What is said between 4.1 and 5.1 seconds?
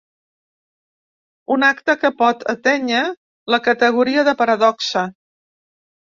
de paradoxa.